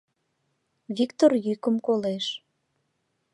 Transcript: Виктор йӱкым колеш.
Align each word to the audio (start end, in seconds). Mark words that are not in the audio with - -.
Виктор 0.97 1.31
йӱкым 1.45 1.75
колеш. 1.85 2.25